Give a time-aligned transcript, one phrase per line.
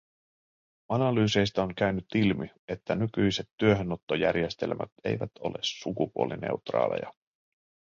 [0.89, 7.11] Analyyseistä on käynyt ilmi, että nykyiset työhönottojärjestelmät eivät ole sukupuolineutraaleja.